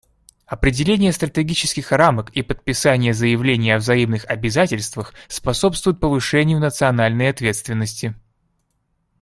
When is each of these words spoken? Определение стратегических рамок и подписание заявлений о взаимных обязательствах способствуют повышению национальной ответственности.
Определение 0.47 1.11
стратегических 1.11 1.91
рамок 1.91 2.31
и 2.31 2.41
подписание 2.41 3.13
заявлений 3.13 3.69
о 3.69 3.77
взаимных 3.77 4.25
обязательствах 4.25 5.13
способствуют 5.27 5.99
повышению 5.99 6.59
национальной 6.59 7.29
ответственности. 7.29 8.15